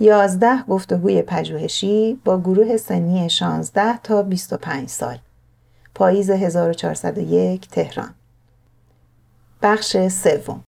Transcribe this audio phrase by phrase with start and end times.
[0.00, 5.18] یازده گفتگوی پژوهشی با گروه سنی 16 تا 25 سال.
[5.94, 8.14] پاییز 1401 تهران.
[9.62, 10.62] بخش سوم.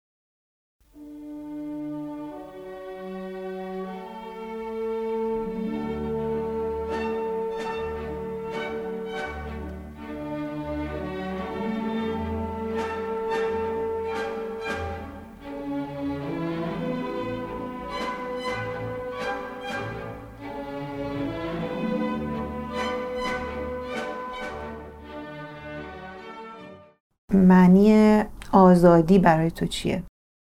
[28.93, 30.03] آزادی برای تو چیه؟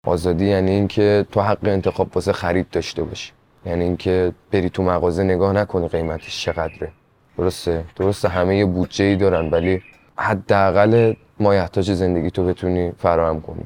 [0.06, 3.32] آزادی یعنی اینکه تو حق انتخاب واسه خرید داشته باشی.
[3.66, 6.92] یعنی اینکه بری تو مغازه نگاه نکنی قیمتش چقدره.
[7.38, 9.82] درسته؟ درسته همه بودجه ای دارن ولی
[10.16, 13.64] حداقل مایحتاج زندگی تو بتونی فراهم کنی.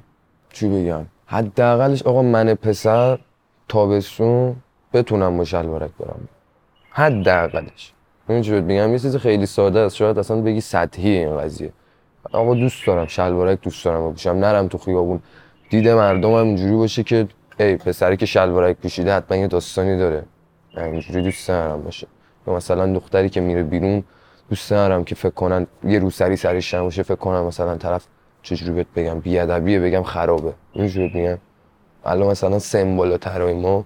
[0.52, 3.18] چی بگم؟ حداقلش آقا من پسر
[3.68, 4.56] تابستون
[4.92, 6.28] بتونم با شلوارک برم.
[6.90, 7.92] حداقلش.
[8.28, 9.96] این چی بگم یه چیز خیلی ساده است.
[9.96, 11.72] شاید اصلا بگی سطحی این قضیه.
[12.34, 15.20] اما دوست دارم شلوارک دوست دارم بپوشم نرم تو خیابون.
[15.70, 17.28] دید مردم هم اینجوری باشه که
[17.60, 20.24] ای پسری که شلوارک پوشیده حتما یه داستانی داره.
[20.76, 22.06] اینجوری دوست دارم باشه.
[22.46, 24.04] یا مثلا دختری که میره بیرون
[24.48, 28.06] دوست دارم که فکر کنن یه روسری سرش باشه فکر کنن مثلا طرف
[28.42, 30.52] چجوری بهت بگم بیادبیه بگم خرابه.
[30.72, 31.38] اینجوری میگم.
[32.04, 33.84] الان مثلا سمبل ترای ما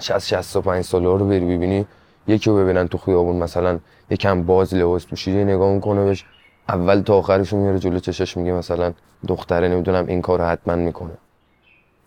[0.00, 1.86] 60 65 ساله رو بری ببینی
[2.26, 3.78] یکی رو ببینن تو خیابون مثلا
[4.10, 6.24] یکم باز لباس پوشیده نگاه می‌کنه بهش.
[6.68, 8.92] اول تا آخرش میاره جلو چشش میگه مثلا
[9.28, 11.18] دختره نمی‌دونم این کارو حتما می‌کنه.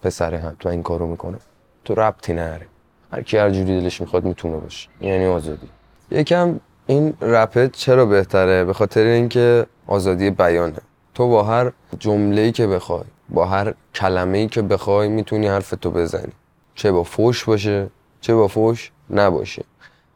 [0.04, 1.38] پسره تو این کارو می‌کنه.
[1.86, 2.68] تو ربطی نره
[3.12, 4.90] هر کی هر جوری دلش می‌خواد می‌تونه باشه.
[5.02, 5.70] یعنی آزادی.
[6.12, 10.78] یکم این رپت چرا بهتره؟ به خاطر اینکه آزادی بیانه.
[11.14, 16.32] تو با هر جمله‌ای که بخوای با هر کلمه‌ای که بخوای می‌تونی حرف تو بزنی.
[16.76, 17.88] چه با فوش باشه
[18.22, 19.64] چه با فوش نباشه.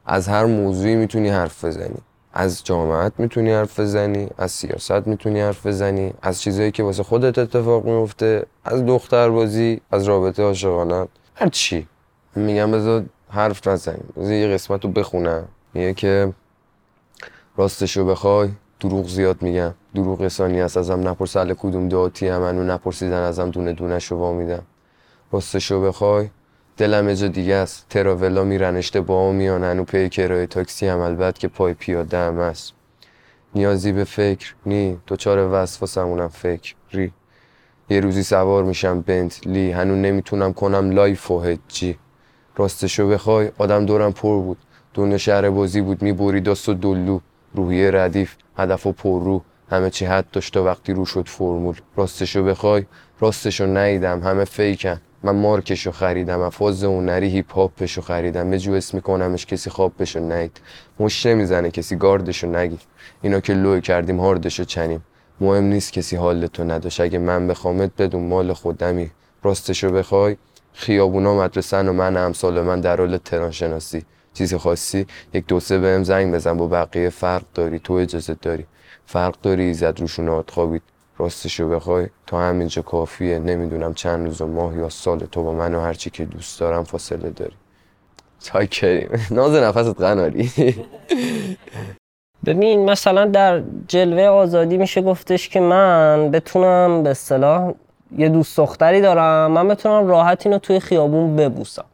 [0.05, 1.97] از هر موضوعی می‌تونی حرف بزنی.
[2.33, 7.37] از جامعت می‌تونی حرف بزنی از سیاست می‌تونی حرف بزنی از چیزایی که واسه خودت
[7.37, 11.87] اتفاق میفته از دختر بازی از رابطه عاشقانه هر چی.
[12.35, 14.13] میگم بذار حرف نزنیم.
[14.17, 15.47] بذار یه قسمت رو بخونم.
[15.73, 16.33] میگه که
[17.57, 18.49] راستشو بخوای.
[18.79, 19.73] دروغ زیاد میگم.
[19.95, 21.37] دروغ رسانی است ازم نپرس.
[21.37, 23.21] اهل کدوم دعاتی هم منو نپرسیدن.
[23.21, 24.63] ازم دونه دونه شو میدم
[25.31, 26.29] راستشو بخوای.
[26.77, 27.85] دلم اجا دیگه است.
[27.89, 29.63] تراولا میرنشته با میان.
[29.63, 32.73] هنو پی کرای تاکسی هم البته که پای پیاده هم است
[33.55, 34.99] نیازی به فکر نی.
[35.07, 36.75] تو چار وصف فکر.
[36.91, 37.11] ری.
[37.89, 41.97] یه روزی سوار میشم بنتلی هنو نمی‌تونم کنم لایف و هجی.
[42.55, 43.51] راستشو بخوای.
[43.57, 44.57] آدم دورم پر بود.
[44.93, 46.01] دونه شهر بازی بود.
[46.01, 47.19] میبوری دست و دلو.
[47.53, 48.35] روحیه ردیف.
[48.57, 51.75] هدف و پر رو همه چی حد داشت وقتی رو شد فرمول.
[51.95, 52.85] راستشو بخوای.
[53.19, 54.23] راستشو نیدم.
[54.23, 55.01] همه فیکن.
[55.23, 60.61] من مارکشو خریدم افاز اونری هیپ هاپشو خریدم به اسم میکنمش کسی خوابشو نید
[60.99, 62.79] مش نمی‌زنه کسی گاردشو نگیر
[63.21, 65.03] اینا که لو کردیم هاردشو چنیم.
[65.41, 67.01] مهم نیست کسی حالتو نداشت.
[67.01, 69.11] اگه من بخوامت بدون مال خودمی
[69.43, 70.37] راستشو بخوای.
[70.73, 75.79] خیابونا مدرسن و من امثال من در حال تران شناسی چیزی خاصی یک دو سه
[75.79, 78.65] بهم زنگ بزن با بقیه فرق داری تو اجازه داری.
[79.05, 80.81] فرق داری ایزد روشون خوابید
[81.17, 83.39] راستشو بخوای تا همینجا کافیه.
[83.39, 86.83] نمی‌دونم چند روز و ماه یا سال تو با من و هرچی که دوست دارم
[86.83, 87.55] فاصله داری.
[88.39, 89.09] چای کریم.
[89.31, 90.51] ناز نفست قناری.
[92.45, 97.73] ببین مثلا در جلوه آزادی میشه گفتش که من بتونم به اصطلاح
[98.17, 99.51] یه دوست دختری دارم.
[99.51, 101.85] من بتونم راحت اینو توی خیابون ببوسم.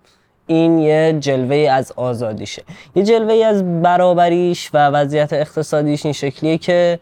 [0.47, 2.63] این یه جلوه از آزادیشه.
[2.95, 6.99] یه جلوه از برابریش و وضعیت اقتصادیش این شکلیه که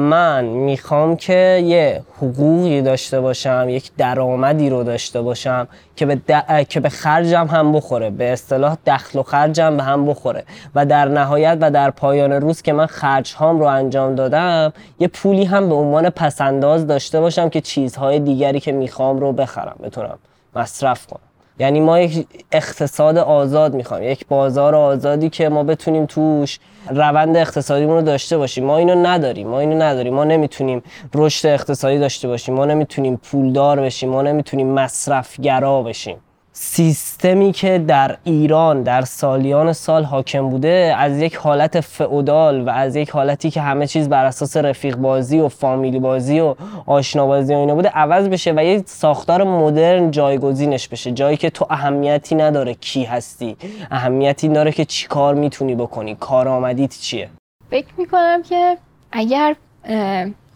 [0.00, 6.80] من می‌خوام که یه حقوقی داشته باشم یک درآمدی رو داشته باشم که به, که
[6.80, 10.44] به خرجم هم بخوره به اصطلاح دخل و خرجم به هم بخوره.
[10.74, 15.08] و در نهایت و در پایان روز که من خرج هام رو انجام دادم یه
[15.08, 20.18] پولی هم به عنوان پسنداز داشته باشم که چیزهای دیگری که می‌خوام رو بخرم بتونم
[20.56, 21.29] مصرف کنم.
[21.60, 24.10] یعنی ما یک اقتصاد آزاد می‌خوایم.
[24.10, 26.58] یک بازار آزادی که ما بتونیم توش
[26.90, 28.64] روند اقتصادیمون رو داشته باشیم.
[28.64, 29.48] ما اینو نداریم.
[29.48, 30.14] ما اینو نداریم.
[30.14, 30.82] ما نمی‌تونیم
[31.14, 32.54] رشد اقتصادی داشته باشیم.
[32.54, 34.10] ما نمی‌تونیم پولدار بشیم.
[34.10, 36.16] ما نمی‌تونیم مصرفگرا بشیم.
[36.62, 42.96] سیستمی که در ایران در سالیان سال حاکم بوده از یک حالت فئودال و از
[42.96, 46.54] یک حالتی که همه چیز بر اساس رفیق بازی و فامیلی بازی و
[46.86, 51.12] آشنا بازی و اینا بوده عوض بشه و یک ساختار مدرن جایگزینش بشه.
[51.12, 53.56] جایی که تو اهمیتی نداره کی هستی
[53.90, 57.28] اهمیتی داره که چی کار می‌تونی بکنی کارآمدیت چیه.
[57.70, 58.76] فکر می‌کنم که
[59.12, 59.56] اگر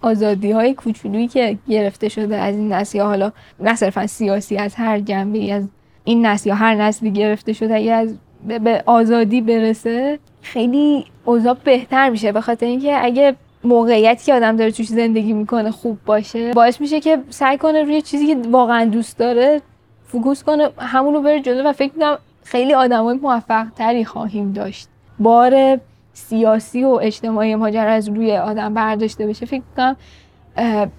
[0.03, 5.01] آزادی های کوچولویی که گرفته شده از این یا حالا نه صرفا سیاسی از هر
[5.01, 5.69] جنبه از
[6.05, 8.15] این نسل یا هر نسلی گرفته شده اگه از
[8.47, 12.33] به آزادی برسه خیلی اوضاع بهتر میشه.
[12.33, 13.35] به خاطر اینکه اگه
[13.65, 18.03] موقعیتی که آدم داره توش زندگی می‌کنه خوب باشه باعث میشه که سعی کنه روی
[18.03, 19.61] چیزی که واقعا دوست داره
[20.07, 24.89] فوکوس کنه همون رو بره جلو و فکر می‌کنم خیلی آدمای موفق تری خواهیم داشت.
[25.19, 25.81] بار
[26.13, 29.97] سیاسی و اجتماعی ماجرا از روی آدم برداشته بشه فکر می‌کنم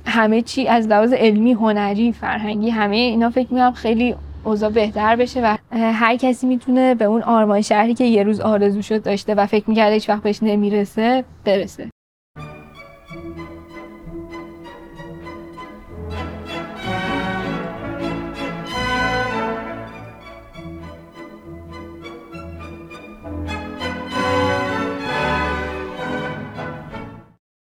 [0.05, 4.15] همه چی از لحاظ علمی هنری فرهنگی همه اینا فکر می‌کنم خیلی
[4.45, 8.81] اوضاع بهتر بشه و هر کسی می‌تونه به اون آرمان شهری که یه روز آرزو
[8.81, 11.89] شد داشته و فکر می‌کرده هیچ وقت بهش نمی‌رسه برسه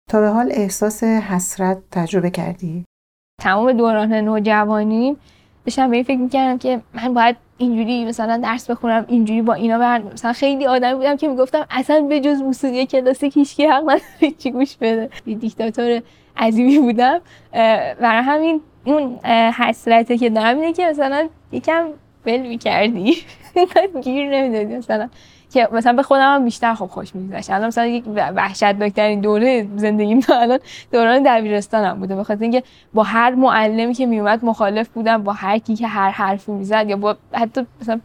[0.10, 2.86] تا به حال احساس حسرت تجربه کردی؟
[3.42, 5.18] تمام دوران نوجوانی
[5.66, 9.80] داشتم به این فکر می‌کردم که من باید اینجوری مثلا درس بخونم اینجوری با اینا
[9.80, 14.02] برم مثلا خیلی آدمی بودم که می‌گفتم اصلا به جز موسیقی کلاسیک هیچ حق نداره
[14.44, 15.10] چی گوش بده.
[15.26, 16.02] دیکتاتور
[16.38, 17.22] عظیمی بودم.
[18.02, 19.20] برای همین اون
[19.58, 21.88] حسرته که دارم اینه که مثلا یکم
[22.26, 23.18] ول می‌کردی.
[24.04, 25.10] گیر نمی‌دادی مثلا.
[25.54, 27.50] که مثلا به خودم هم بیشتر خوب خوش میگذشت.
[27.50, 28.04] الان مثلا یک
[28.36, 30.60] وحشتناکترین دوره زندگیم تا الان
[30.92, 32.16] دوران دبیرستانم بوده.
[32.16, 32.64] به خاطر اینکه
[32.94, 36.98] با هر معلمی که میومد مخالف بودم با هر کی که هر حرفی می‌زد یا
[36.98, 38.00] با حتی مثلا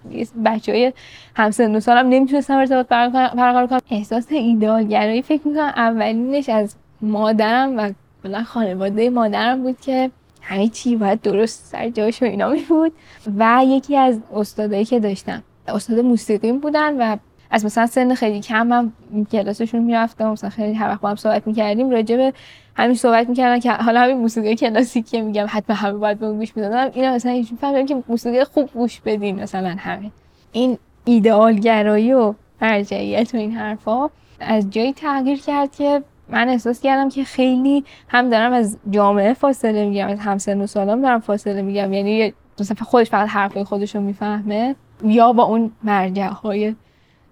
[0.44, 0.93] بچه های
[1.37, 7.90] همسن و سالم نمی‌تونستم ارتباط برقرار کنم احساس ایدئالگرایی فکر می‌کنم اولینش از مادرم و
[8.22, 10.10] کلا خانواده مادرم بود که
[10.43, 12.93] همه چی باید درست سر جاش و اینا می بود
[13.37, 15.43] و یکی از استادایی که داشتم.
[15.69, 17.16] استاد موسیقی بودن و
[17.50, 18.93] از مثلا سن خیلی کم هم
[19.32, 22.32] کلاسشون می‌رفتم مثلا خیلی هر وقت با هم صحبت می‌کردیم راجع به
[22.76, 26.56] همین صحبت می‌کردن که حالا همین موسیقی کلاسیک که میگم حتما همه باید به گوش
[26.56, 30.12] می‌دادم اینا مثلا هیچ فهمیدم که موسیقی خوب گوش بدین مثلا همین
[30.52, 34.10] این ایدئالگرایی و مرجعیت و این حرفا
[34.40, 39.88] از جایی تغییر کرد که من احساس کردم که خیلی هم دارم از جامعه فاصله
[39.88, 44.00] میگم از همسن و سالام دارم فاصله میگم یعنی مثلا خودش فقط حرفای خودش رو
[44.00, 46.75] می‌فهمه یا با اون مرجع های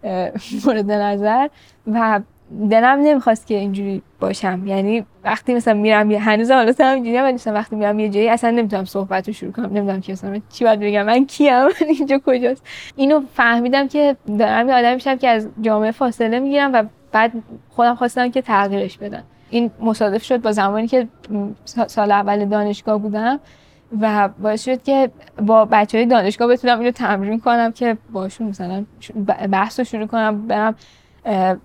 [0.66, 1.48] مورد نظر
[1.86, 2.20] و
[2.70, 4.66] دلم نمی‌خواست که اینجوری باشم.
[4.66, 8.28] یعنی وقتی مثلا میرم یه هنوز حالا هم اینجوری ولی مثلا وقتی میرم یه جایی
[8.28, 9.66] اصلا نمی‌تونم صحبت رو شروع کنم.
[9.66, 11.02] نمی‌دونم که مثلا چی باید بگم.
[11.02, 12.62] من کیم؟ من اینجا کجاست؟
[12.96, 17.32] اینو فهمیدم که دارم یه آدمی میشم که از جامعه فاصله می‌گیرم و بعد
[17.70, 19.22] خودم خواستم که تغییرش بدم.
[19.50, 21.08] این مصادف شد با زمانی که
[21.86, 23.40] سال اول دانشگاه بودم.
[24.00, 25.10] و باعث شد که
[25.42, 28.84] با بچه های دانشگاه بتونم اینو تمرین کنم که باشون مثلا
[29.50, 30.74] بحث رو شروع کنم برم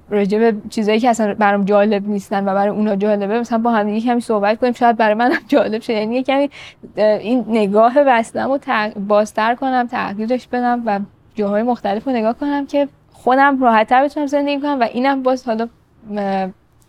[0.09, 3.83] راجع به چیزایی که اصلا برام جالب نیستن و برای اونا جالبه مثلا با هم
[3.83, 5.93] دیگه کمی صحبت کنیم شاید برای منم جالب شه.
[5.93, 6.49] یعنی کمی
[6.97, 8.59] این نگاه بستم رو
[9.07, 10.99] بازتر کنم تغییرش بدم و
[11.35, 15.67] جاهای مختلف رو نگاه کنم که خودم راحتتر بتونم زندگی کنم و اینم باز حالا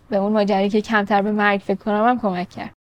[0.09, 2.80] به اون ماجرایی که کمتر به مرگ فکر کنم هم کمک کرد.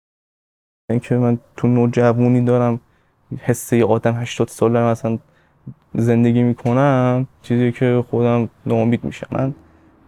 [0.91, 2.81] اینکه من تو نوجوانی دارم
[3.39, 5.19] حسه آدم 80 ساله مثلا
[5.95, 9.27] زندگی می‌کنم چیزی که خودم ناامید میشم.
[9.31, 9.55] من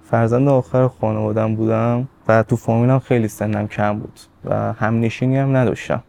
[0.02, 6.02] فرزند آخر خانوادم بودم و تو فامیلم خیلی سنم کم بود و همنشینی هم نداشتم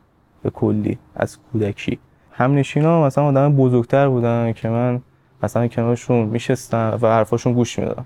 [0.44, 2.00] به کلی از کودکی.
[2.31, 5.01] همنشین ها مثلا آدم بزرگتر بودن که من
[5.44, 8.06] مثلا کنارشون میشستم و حرفاشون گوش می‌دادم.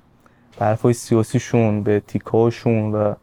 [0.59, 3.13] به حرفای سیاسیشون به تیکاشون و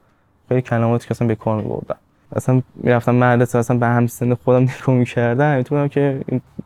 [0.49, 1.97] خیلی کلماتی که اصلا به کار میبردم.
[2.37, 5.56] اصلا می‌رفتم مدرسه اصلا به هم سن خودم نگاه می‌کردم.
[5.56, 6.20] می‌تونم که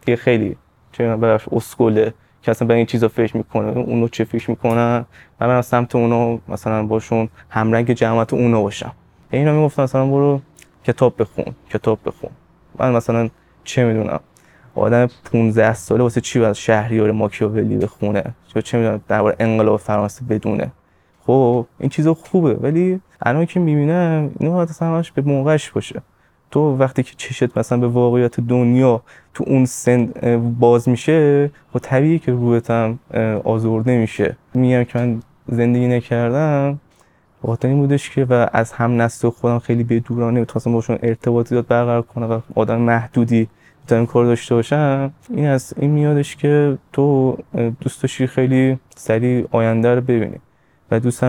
[0.06, 0.56] این خیلی
[0.92, 5.04] چه براش اسکوله که اصلا به این چیزا فکر می‌کنه اونو چه فکر می‌کنن.
[5.40, 8.92] و من سمت اونو مثلا باشون همرنگ جماعت اونو باشم.
[9.30, 10.40] اینا می‌گفتن مثلا برو
[10.85, 12.30] کتاب بخون کتاب بخون.
[12.78, 13.30] من مثلا
[13.64, 14.21] چه می‌دونم
[14.75, 18.25] آدم 15 ساله واسه چی باید شهریار ماکیاولی بخونه؟
[18.64, 20.73] چه می‌دونم درباره انقلاب فرانسه بدونه.
[21.26, 26.02] خب این چیزا خوبه ولی الان که می‌بینم اینو باید اصلا به موقعش باشه.
[26.50, 29.02] تو وقتی که چشت مثلا به واقعیت دنیا
[29.35, 30.07] تو اون سن
[30.61, 32.99] باز میشه خب طبیعی که روحت هم
[33.45, 34.37] آزرده میشه.
[34.54, 36.78] میگم که من زندگی نکردم
[37.47, 41.66] خاطر این بودش که و از هم نسل خودم خیلی به دورانه می‌تونستم باشون ارتباطیات
[41.66, 43.49] برقرار کنم و آدم محدودی
[43.90, 47.37] این کار داشته باشم این از این میادش که تو
[47.81, 50.38] دوست داشتی خیلی سریع آینده رو ببینی.
[50.91, 51.25] و دوست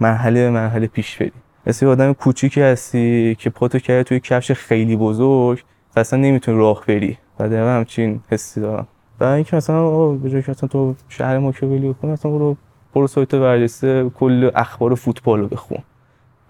[0.00, 1.32] مرحله مرحله پیش بری.
[1.66, 5.64] مثل آدم کوچیکی هستی که پاتو کرده توی کفش خیلی بزرگ
[5.96, 7.18] و اصلا نمی‌تونی راه بری.
[7.38, 8.86] و دقیقا همچین حسی دارم.
[9.20, 12.56] و اینکه مثلا به جای که تو شهر ما که ولی کنی مثلا برو
[12.94, 15.78] برو سایت ورجسته کل اخبار فوتبال رو بخون.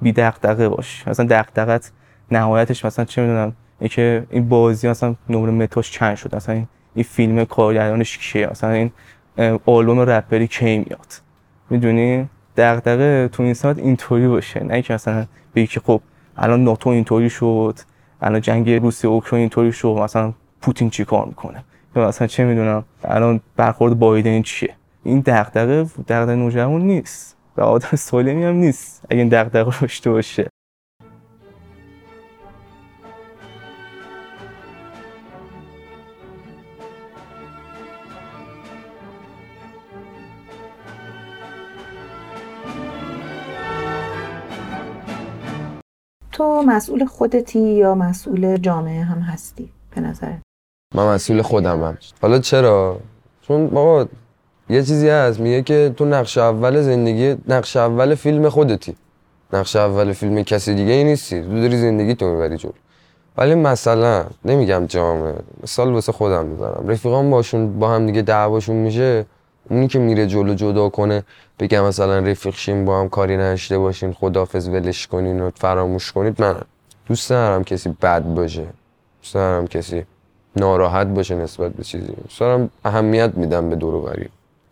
[0.03, 1.09] بی دغدغه باش.
[1.09, 1.93] مثلا دغدغت
[2.31, 6.37] نهایتش مثلا چه می‌دونم اینکه این بازی مثلا نمره متاش چند شد.
[6.37, 8.91] مثلا این فیلم کارگردانش کیه؟ مثلا این
[9.67, 11.13] آلبوم رپری کی میاد؟
[11.71, 14.65] می‌دونی؟ دغدغه تو این ساعت اینطوری باشه.
[14.65, 16.01] نه که مثلا بگی که خب
[16.37, 17.79] الان ناتو اینطوری شد
[18.23, 21.65] الان جنگ روسیه اوکراین اینطوری شد مثلا پوتین چی کار می‌کنه؟
[21.97, 27.89] یا مثلا چه می‌دونم الان برخورد بایدن چیه؟ این دغدغه دغدغه نوجوان نیست و آدم
[27.97, 30.49] سالمی هم نیست اگه این دغدغه داشته باشه.
[46.43, 50.39] تو مسئول خودتی یا مسئول جامعه هم هستی؟ به نظرت.
[50.95, 53.01] من مسئول خودمم حالا چرا؟
[53.43, 54.09] چون بابا
[54.71, 55.41] یه چیزی هست.
[55.41, 58.97] میگه که تو نقش اول زندگی نقش اول فیلم خودتی.
[59.53, 61.43] نقش اول فیلم کسی دیگه ای نیستی.
[61.43, 62.73] تو داری زندگی تو می‌بری جلو.
[63.37, 65.35] ولی مثلا نمیگم جامعه.
[65.63, 66.85] مثال واسه خودم می‌زنم.
[66.89, 69.27] رفیقام باشون با هم دیگه دعواشون میشه
[69.71, 71.23] اونی که میره جلو جدا کنه
[71.59, 76.43] بگم مثلا رفیق شیم با هم کاری نشته باشین خدافز ولش کنین و فراموش کنید.
[76.43, 76.55] من
[77.07, 78.67] دوست ندارم کسی بد باشه.
[79.23, 80.05] دوست ندارم کسی
[80.57, 82.13] ناراحت باشه نسبت به چیزی.
[82.23, 84.11] دوست دارم اهمیت میدم به دور و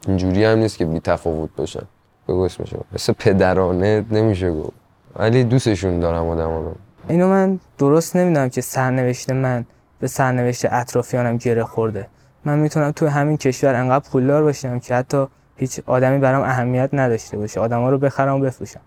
[0.07, 1.83] اینجوری هم نیست که بی تفاوت باشن.
[2.29, 2.81] بگو اسمشو.
[2.93, 4.73] مثل پدرانه نمیشه گفت.
[5.17, 6.75] ولی دوستشون دارم آدم رو
[7.09, 9.67] اینو من درست نمی‌دونم که سرنوشت من
[10.01, 12.07] به سرنوشت اطرافیانم گره خورده.
[12.45, 17.39] من می‌تونم تو همین کشور انقدر پولدار باشم که حتی هیچ آدمی برام اهمیت نداشته
[17.39, 18.81] باشه آدما رو بخرم و بفروشم.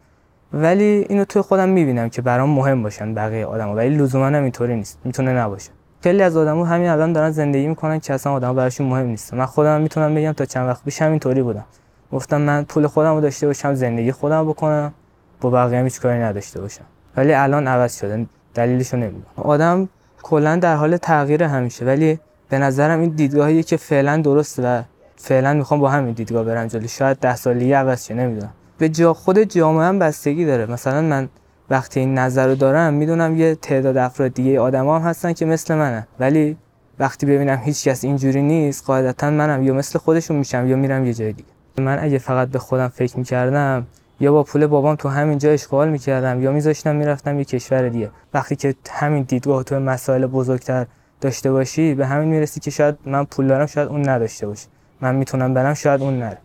[0.54, 4.76] ولی اینو توی خودم می‌بینم که برام مهم باشن بقیه آدما ولی لزوما هم اینطوری
[4.76, 5.72] نیست می‌تونه نباشه.
[6.02, 9.34] خیلی از آدما همین الان دارن زندگی می‌کنن که اصلا آدما براشون مهم نیست.
[9.34, 11.66] من خودم می‌تونم بگم تا چند وقت پیش همینطوری بودم.
[12.12, 14.94] گفتم من پول خودم رو داشته باشم زندگی خودم بکنم
[15.42, 16.84] با بقیه هیچ کاری نداشته باشم.
[17.18, 19.26] ولی الان عوض شده دلیلشو نمی‌دونم.
[19.36, 19.90] آدم
[20.24, 22.20] کلا در حال تغییر همیشه ولی
[22.54, 24.82] به نظرم این دیدگاهیه که فعلا درسته و
[25.16, 26.88] فعلا می‌خوام با همین دیدگاه برم جلو.
[26.88, 28.54] شاید ده سالی عوض شه نمی‌دونم.
[28.78, 30.66] به جا خود جامعه هم بستگی داره.
[30.66, 31.30] مثلا من
[31.70, 35.76] وقتی این نظر رو دارم می‌دونم یه تعداد افراد دیگه آدما هم هستن که مثل
[35.76, 36.08] منن.
[36.20, 36.58] ولی
[37.00, 41.14] وقتی ببینم هیچ کس اینجوری نیست قاعدتا منم یا مثل خودشون میشم یا میرم یه
[41.14, 41.50] جای دیگه.
[41.78, 43.88] من اگه فقط به خودم فکر می‌کردم
[44.20, 48.10] یا با پول بابام تو همین جا اشغال می‌کردم یا میذاشتم می‌رفتم یه کشور دیگه.
[48.34, 50.86] وقتی که همین دیدگاه تو مسائل بزرگتر
[51.24, 54.68] داشته باشی به همین می‌رسی که شاید من پول دارم شاید اون نداشته باشه
[55.02, 56.38] من می‌تونم برم شاید اون نره.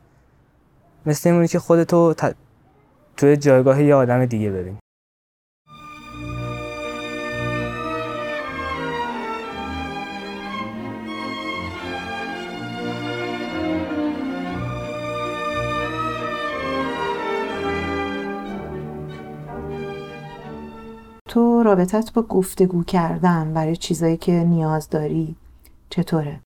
[1.07, 2.35] مثل اینونی که خودتو ت...
[3.17, 4.79] توی جایگاه یه آدم دیگه ببین.
[21.39, 25.37] تو رابطت با گفتگو کردن برای چیزایی که نیاز داری.
[25.91, 26.41] چطوره؟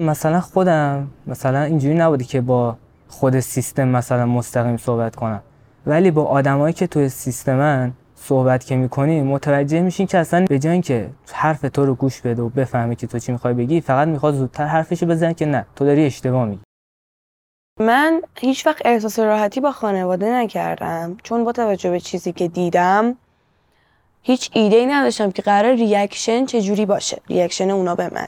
[0.00, 2.76] مثلا خودم مثلا اینجوری نبودی که با
[3.08, 5.42] خود سیستم مثلا مستقیم صحبت کنم.
[5.86, 10.80] ولی با آدمایی که توی سیستمن صحبت که می‌کنی متوجه میشین که اصلا به جای
[10.80, 14.34] که حرف تو رو گوش بده و بفهمی که تو چی می‌خوای بگی فقط می‌خواد
[14.34, 16.62] زودتر حرفشو بزنه که نه تو داری اشتباه میگی.
[17.80, 23.16] من هیچ وقت احساس راحتی با خانواده نکردم چون با توجه به چیزی که دیدم
[24.26, 27.20] هیچ ایده ای نداشتم که قرار reaction چجوری باشه.
[27.28, 28.26] reaction اونا به من.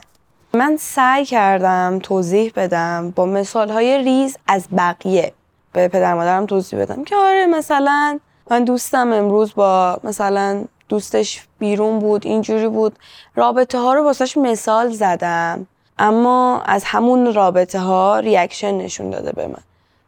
[0.53, 5.33] من سعی کردم توضیح بدم با مثال های ریز از بقیه.
[5.73, 8.19] به پدر مادرم توضیح بدم که آره مثلا
[8.51, 12.99] من دوستم امروز با مثلا دوستش بیرون بود اینجوری بود.
[13.35, 19.47] رابطه ها رو واسش مثال زدم اما از همون رابطه ها reaction نشون داده به
[19.47, 19.63] من.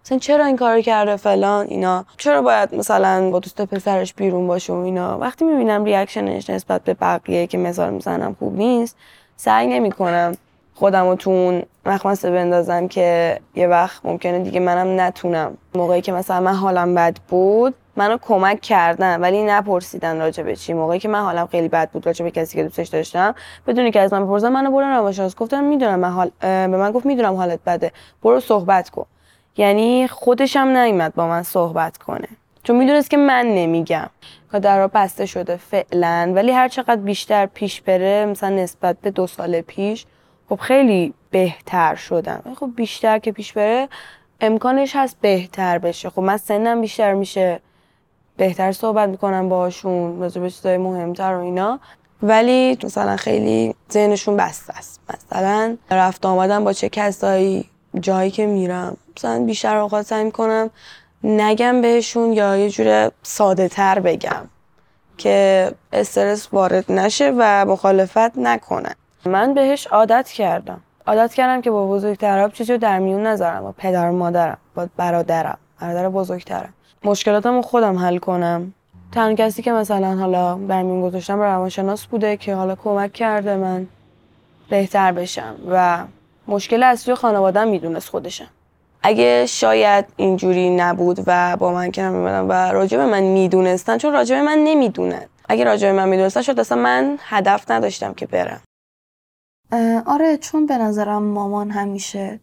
[0.06, 4.74] مثلا چرا این کارو کرده فلان اینا؟ چرا باید مثلا با دوست پسرش بیرون باشه
[4.74, 8.98] و اینا؟ وقتی می‌بینم reaction ش نسبت به بقیه که مثال می‌زنم خوب نیست
[9.36, 10.38] سعی نمی‌کنم
[10.76, 15.58] خودم تو اون مخمسه بندازم که یه وقت ممکنه دیگه منم نتونم.
[15.76, 20.74] موقعی که مثلا من حالم بد بود منو کمک کردن ولی نپرسیدن راجع به چی.
[20.74, 23.36] موقعی که من حالم خیلی بد بود راجع به کسی که دوستش داشتم
[23.68, 27.06] بدونی که از من بپرسن منو برن روانشناس گفتم می‌دونم من حال به من گفت
[27.06, 27.92] می‌دونم حالت بده.
[28.24, 29.06] برو صحبت کن.
[29.58, 32.28] یعنی خودش هم نیومد با من صحبت کنه.
[32.64, 34.10] چون می‌دونست که من نمیگم.
[34.52, 39.28] که در بسته شده فعلا ولی هر چقدر بیشتر پیش بره مثلا نسبت به دو
[39.28, 40.06] سال پیش
[40.50, 42.42] خب خیلی بهتر شدم.
[42.60, 43.90] خب بیشتر که پیش بره
[44.42, 46.10] امکانش هست بهتر بشه.
[46.10, 47.60] خب من سنم بیشتر میشه.
[48.38, 51.80] بهتر صحبت می‌کنم باهاشون راجع به چیزای مهمتر و اینا.
[52.24, 55.02] ولی مثلا خیلی ذهنشون بسته است.
[55.10, 58.98] مثلا رفت آمدن با چه کسایی؟ جایی که میرم.
[59.18, 60.70] مثلا بیشتر اوقات سعی می‌کنم
[61.24, 64.50] نگم بهشون یا یه جور ساده تر بگم
[65.18, 68.96] که استرس وارد نشه و مخالفت نکنن.
[69.26, 70.82] من بهش عادت کردم.
[71.08, 73.62] عادت کردم که با بزرگترها چیزی رو در میون نذارم.
[73.62, 76.74] با پدر و مادرم با برادرم برادر بزرگترم.
[77.04, 78.74] مشکلاتمو خودم حل کنم.
[79.12, 83.88] تنها کسی که مثلا حالا در میون گذاشتم روانشناس بوده که حالا کمک کرده من
[84.70, 86.04] بهتر بشم و
[86.52, 88.48] مشکل اصلی خانوادم می‌دونست خودشم
[89.04, 94.14] اگه شاید اینجوری نبود و با من کنار میمدن و راجع به من می‌دونستن چون
[94.14, 95.26] راجع به من نمی‌دونن.
[95.50, 98.62] اگه راجع به من می‌دونستن شاید اصلا من هدف نداشتم که برم.
[100.06, 102.40] آره چون به نظرم مامان همیشه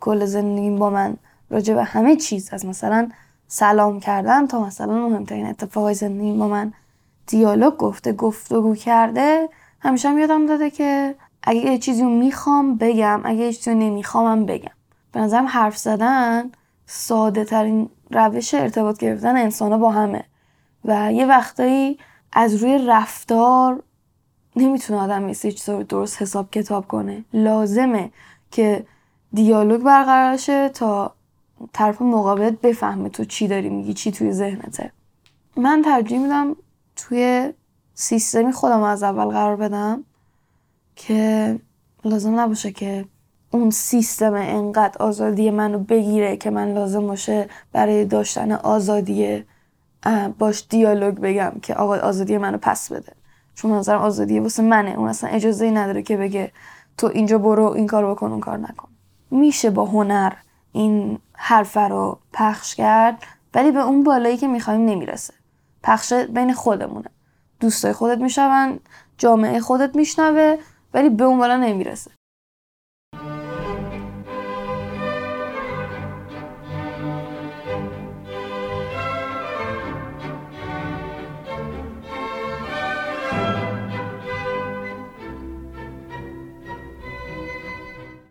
[0.00, 1.16] کل زندگیم با من
[1.50, 3.08] راجع به همه چیز از مثلا
[3.48, 6.72] سلام کردن تا مثلا مهمترین اتفاقای زندگیم با من
[7.26, 9.48] دیالوگ گفته گفتگو کرده
[9.80, 13.76] همیشه هم یادم داده که اگه یه چیزی رو می‌خوام بگم اگه یه چیزی رو
[13.76, 14.70] نمیخوامم بگم.
[15.12, 16.50] به نظرم حرف زدن
[16.86, 20.24] ساده ترین روش ارتباط گرفتن انسان با همه.
[20.84, 21.98] و یه وقتایی
[22.32, 23.82] از روی رفتار
[24.56, 27.24] نمی‌تونه آدم یه چیزا رو درست حساب کتاب کنه.
[27.32, 28.10] لازمه
[28.50, 28.86] که
[29.32, 31.14] دیالوگ برقرار شه تا
[31.72, 34.92] طرف مقابلت بفهمه تو چی داری میگی چی توی ذهنته.
[35.56, 36.56] من ترجیح میدم
[36.96, 37.52] توی
[37.94, 40.04] سیستمی خودم از اول قرار بدم.
[41.06, 41.58] که
[42.04, 43.04] لازم نباشه که
[43.50, 49.44] اون سیستم انقدر آزادی منو بگیره که من لازم باشه برای داشتن آزادی
[50.38, 53.12] باش دیالوگ بگم که آقا آزادی منو پس بده.
[53.54, 54.98] چون نظر آزادی واسه منه.
[54.98, 56.52] اون اصلا اجازه نداره که بگه
[56.98, 58.88] تو اینجا برو این کار بکن اون کار نکن.
[59.30, 60.32] میشه با هنر
[60.72, 63.22] این حرف رو پخش کرد
[63.54, 65.34] ولی به اون بالایی که می‌خوایم نمی‌رسه.
[65.82, 67.10] پخش بین خودمونه.
[67.60, 68.80] دوستای خودت میشون
[69.18, 70.56] جامعه خودت میشنوه
[70.94, 72.10] ولی به اون بالا نمی‌رسه.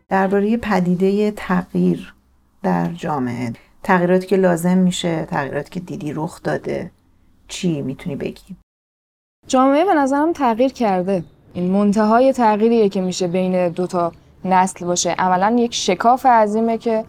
[0.09, 2.13] درباره پدیده تغییر
[2.63, 3.53] در جامعه.
[3.83, 6.91] تغییراتی که لازم میشه تغییراتی که دیدی رخ داده.
[7.47, 8.55] چی می‌تونی بگی؟
[9.47, 11.23] جامعه به نظرم تغییر کرده.
[11.53, 14.11] این منتهای تغییریه که میشه بین دوتا
[14.45, 15.15] نسل باشه.
[15.19, 17.05] عملا یک شکاف عظیمه که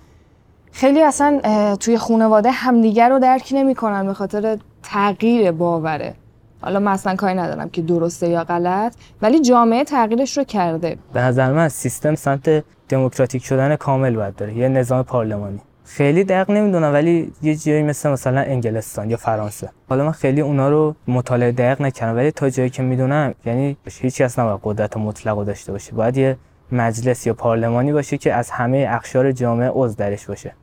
[0.73, 1.41] خیلی اصلا
[1.77, 6.15] توی خانواده همدیگر رو درک نمی‌کنن به خاطر تغییر باوره.
[6.63, 10.97] حالا مثلا کاری ندارم که درسته یا غلط ولی جامعه تغییرش رو کرده.
[11.13, 14.57] به نظر من سیستم سمت دموکراتیک شدن کامل باید بره.
[14.57, 15.61] یه نظام پارلمانی.
[15.93, 19.71] خیلی دقیق نمی‌دونم ولی یه جایی مثل مثلا انگلستان یا فرانسه.
[19.89, 24.23] حالا من خیلی اونا رو مطالعه دقیق نکردم ولی تا جایی که می‌دونم یعنی هیچ
[24.23, 25.93] کس نباید قدرت مطلق رو داشته باشه.
[25.93, 26.37] باید یه
[26.73, 30.55] مجلس یا پارلمانی باشه که از همه اقشار جامعه عضو درش باشه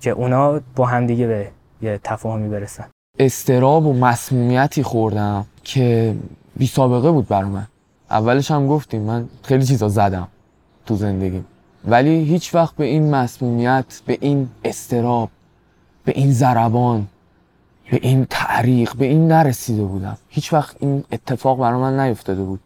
[0.00, 1.48] که اونا با همدیگه به
[1.82, 2.84] یه تفاهمی برسن.
[3.18, 6.14] استراب و مسمومیتی خوردم که
[6.56, 7.66] بی سابقه بود برای من.
[8.10, 10.28] اولش هم گفتیم من خیلی چیزا زدم
[10.86, 11.44] تو زندگی
[11.88, 15.30] ولی هیچ وقت به این مسمومیت به این استراب
[16.04, 17.06] به این ضربان
[17.90, 20.16] به این تعریق به این نرسیده بودم.
[20.28, 22.60] هیچ وقت این اتفاق برای من نیفتاده بود.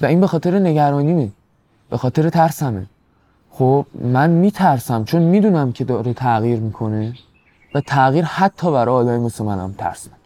[0.00, 1.28] و این به خاطر نگرانیمه
[1.90, 2.86] به خاطر ترسمه.
[3.50, 7.14] خب من میترسم چون می‌دونم که داره تغییر می‌کنه
[7.74, 10.18] و تغییر حتی برای آدمی مثل منم ترسناک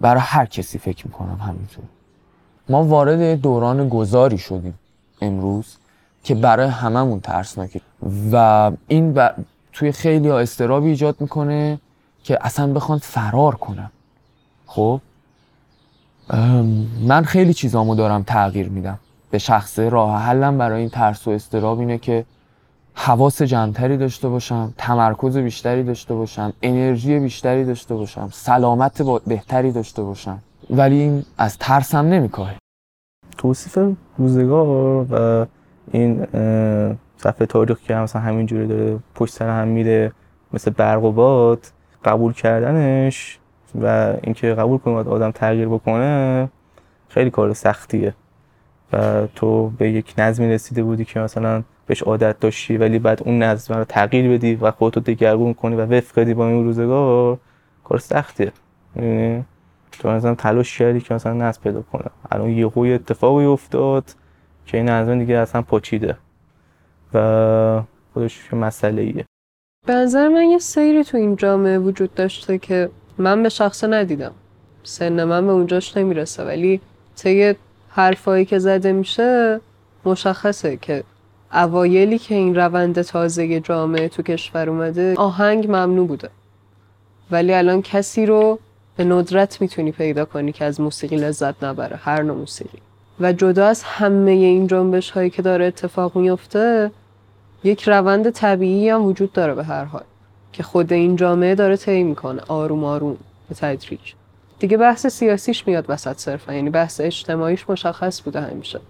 [0.00, 1.84] برای هر کسی فکر می‌کنم همینطور.
[2.68, 4.74] ما وارد دوران گذاری شدیم
[5.20, 5.76] امروز.
[6.26, 7.80] که برای هممون ترسناکه
[8.32, 9.30] و این ب...
[9.72, 11.78] توی خیلی ها استرابی ایجاد می‌کنه
[12.24, 13.90] که اصلا بخوان فرار کنن.
[14.66, 15.00] خب؟
[17.00, 18.98] من خیلی چیزامو دارم تغییر میدم.
[19.30, 22.24] به شخصه راه حلم برای این ترس و استراب اینه که
[22.94, 30.02] حواس جمعتری داشته باشم تمرکز بیشتری داشته باشم انرژی بیشتری داشته باشم سلامت بهتری داشته
[30.02, 30.38] باشم.
[30.70, 32.56] ولی این از ترسم نمیکاهه.
[33.38, 33.78] توصیف
[34.18, 34.66] روزگار
[35.10, 35.46] و
[35.92, 36.26] این
[37.16, 40.12] صفحه تاریخ که مثلا همینجوری داره پشت سر هم میره
[40.52, 41.66] مثل برق و باد
[42.04, 43.38] قبول کردنش
[43.82, 46.48] و اینکه قبول کنه آدم تغییر بکنه
[47.08, 48.14] خیلی کار سختیه.
[48.92, 53.42] و تو به یک نظمی رسیده بودی که مثلا بهش عادت داشتی ولی بعد اون
[53.42, 57.38] نظم رو تغییر بدی و خودتو دگرگون کنی و وفق بدی با این روزگار
[57.84, 58.52] کار سختیه.
[58.94, 59.44] می‌دونی
[59.92, 62.04] تو مثلا تلاش کردی که مثلا نظم پیدا کنه.
[62.30, 64.04] الان یه یه اتفاقی افتاد
[64.66, 66.16] که این نظم دیگه اصلا پاچیده
[67.14, 67.82] و
[68.14, 69.24] خودش یه مسئله ایه
[69.86, 74.32] به نظر من یه سیری تو این جامعه وجود داشته که من به شخص ندیدم.
[74.82, 76.80] سن من به اونجاش نمی‌رسه ولی
[77.16, 77.54] طی
[77.88, 79.60] حرفایی که زده میشه
[80.04, 81.04] مشخصه که
[81.52, 86.30] اوایلی که این روند تازه جامعه تو کشور اومده آهنگ ممنوع بوده.
[87.30, 88.58] ولی الان کسی رو
[88.96, 92.78] به ندرت می‌تونی پیدا کنی که از موسیقی لذت نبره هر نوع موسیقی.
[93.20, 96.90] و جدا از همه این جنبش هایی که داره اتفاق میفته
[97.64, 100.04] یک روند طبیعی هم وجود داره به هر حال
[100.52, 103.16] که خود این جامعه داره طی می‌کنه آروم آروم
[103.48, 104.00] به تدریج.
[104.58, 108.80] دیگه بحث سیاسیش میاد وسط صرفا یعنی بحث اجتماعیش مشخص بوده همیشه.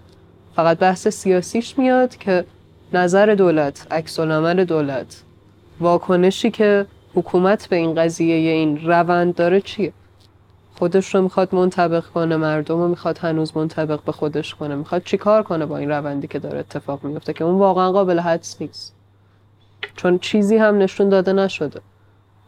[0.56, 2.44] فقط بحث سیاسیش میاد که
[2.92, 5.22] نظر دولت عکس دولت
[5.80, 9.92] واکنشی که حکومت به این قضیه این روند داره چیه؟
[10.78, 14.74] خودش رو می‌خواد منطبق کنه مردم رو می‌خواد هنوز منطبق به خودش کنه.
[14.74, 18.60] می‌خواد چیکار کنه با این روندی که داره اتفاق میفته که اون واقعا قابل حدس
[18.60, 18.94] نیست؟
[19.96, 21.80] چون چیزی هم نشون داده نشده.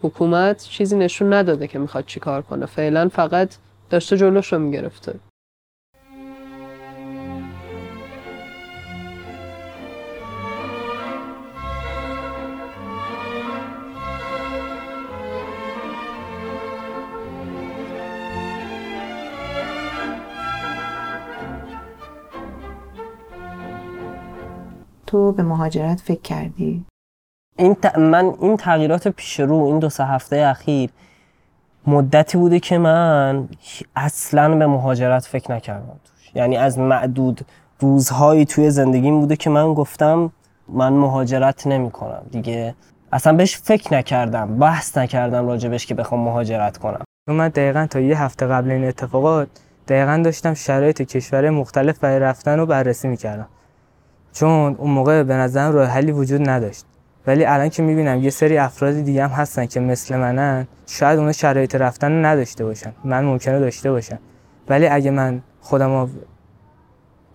[0.03, 2.67] حکومت چیزی نشون نداده که می‌خواد چیکار کنه.
[2.67, 3.57] فعلا فقط
[3.91, 5.15] داشته جلوش رو می‌گرفته.
[25.09, 26.85] تو به مهاجرت فکر کردی؟
[27.59, 30.91] این ت- من این تغییرات پیش رو این دو سه هفته اخیر
[31.87, 33.49] مدتی بوده که من
[33.97, 36.31] اصلا به مهاجرت فکر نکردم توش.
[36.35, 37.41] یعنی از معدود
[37.81, 40.33] روزهایی توی زندگیم بوده که من گفتم
[40.69, 42.75] من مهاجرت نمی کنم دیگه
[43.13, 47.05] اصلا بهش فکر نکردم بحث نکردم راجبش که بخوام مهاجرت کنم.
[47.29, 49.49] من دقیقا تا یه هفته قبل این اتفاقات
[49.89, 53.49] دقیقا داشتم شرایط کشور مختلف برای رفتن رو بررسی می‌کردم.
[54.39, 56.85] چون اون موقع به نظرم راه حلی وجود نداشت.
[57.27, 61.33] ولی الان که می‌بینم یه سری افراد دیگه هم هستن که مثل منن شاید اونا
[61.33, 62.93] شرایط رفتن نداشته باشن.
[63.05, 64.19] من ممکنه داشته باشم.
[64.69, 66.09] ولی اگه من خودم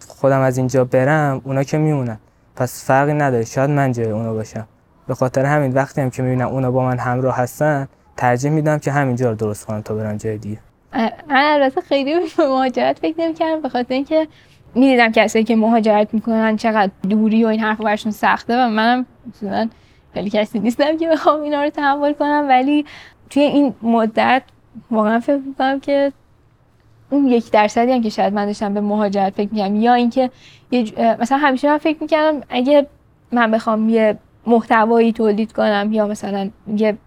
[0.07, 2.17] خودم از اینجا برم اونا که میمونن.
[2.55, 3.45] پس فرقی نداره.
[3.45, 4.67] شاید من جای اونا باشم.
[5.07, 7.87] به خاطر همین وقتی هم که می‌بینم اونا با من همراه هستن
[8.17, 10.59] ترجیح میدم که همینجا رو درست کنم تا برم جای دیگه.
[10.93, 14.27] من البته خیلی به مهاجرت فکر نمی‌کردم به خاطر اینکه
[14.75, 19.69] می‌دیدم کسایی که مهاجرت می‌کنن چقدر دوری و این حرف برشون سخته و منم مثلا
[20.13, 22.45] خیلی کسی نیستم که بخوام اینا رو تحمل کنم.
[22.49, 22.85] ولی
[23.29, 24.43] توی این مدت
[24.91, 26.11] واقعا فکر می‌کنم که
[27.09, 30.29] اون یک درصدی هم که شاید من داشتم به مهاجرت فکر می‌کنم یا اینکه
[31.19, 32.87] مثلا همیشه من فکر می‌کردم اگه
[33.31, 36.97] من بخوام یه محتوایی تولید کنم یا مثلا یه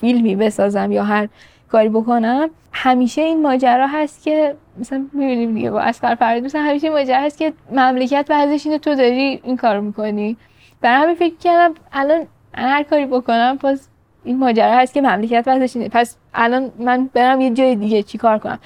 [0.00, 1.28] فیلمی بسازم یا هر
[1.68, 6.90] کاری بکنم همیشه این ماجرا هست که مثلا می‌بینیم دیگه با اسقر فرهادی مثلا همیشه
[6.90, 10.36] ماجرا هست که مملکت ورزش اینه تو داری این کارو می‌کنی.
[10.80, 13.88] برای همین فکر کردم الان هر کاری بکنم پس
[14.24, 15.88] این ماجرا هست که مملکت ورزش اینه.
[15.88, 18.58] پس الان من برم یه جای دیگه چیکار کنم؟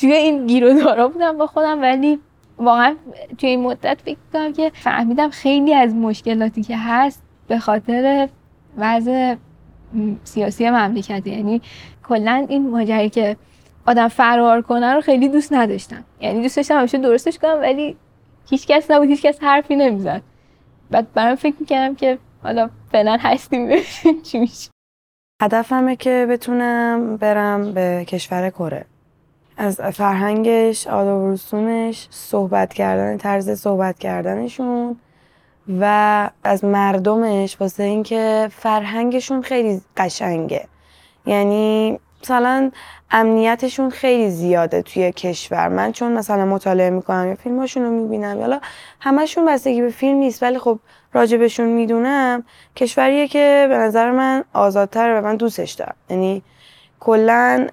[0.00, 2.18] توی این گیر و دارا بودم با خودم ولی
[2.58, 2.96] واقعا
[3.38, 8.28] توی این مدت فکر کنم که فهمیدم خیلی از مشکلاتی که هست به خاطر
[8.76, 9.34] وضع
[10.24, 11.26] سیاسی مملکت.
[11.26, 11.62] یعنی
[12.08, 13.36] کلا این ماجرایی که
[13.86, 16.04] آدم فرار کنه رو خیلی دوست نداشتم.
[16.20, 17.96] یعنی دوست داشتم همیشه درستش کنم ولی
[18.50, 20.22] هیچ کس نبود هیچ کس حرفی نمی‌زد.
[20.90, 24.70] بعد برام فکر می‌کردم که حالا فعلا هستیم ببینیم چی میشه.
[25.42, 28.84] هدفمه که بتونم برم به کشور کره.
[29.56, 34.96] از فرهنگش آداب و رسومش صحبت کردن طرز صحبت کردنشون
[35.80, 40.64] و از مردمش واسه اینکه فرهنگشون خیلی قشنگه.
[41.26, 42.70] یعنی مثلا
[43.10, 45.68] امنیتشون خیلی زیاده توی کشور.
[45.68, 48.60] من چون مثلا مطالعه می‌کنم یا فیلماشون رو می‌بینم یا
[49.00, 50.78] همشون بستگی به فیلم نیست ولی خب
[51.12, 52.44] راجبشون می‌دونم
[52.76, 55.94] کشوریه که به نظر من آزادتر و من دوستش دارم.
[56.10, 56.42] یعنی
[57.00, 57.66] کلا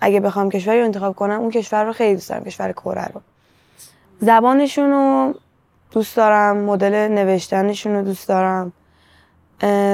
[0.00, 3.20] اگه بخوام کشوری رو انتخاب کنم اون کشور رو خیلی دوست دارم کشور کره رو.
[4.20, 5.34] زبانشون رو
[5.90, 8.72] دوست دارم مدل نوشتنشون رو دوست دارم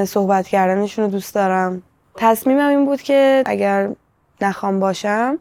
[0.05, 1.83] صحبت کردنشون رو دوست دارم.
[2.17, 3.89] تصمیمم این بود که اگر
[4.41, 5.39] نخوام باشم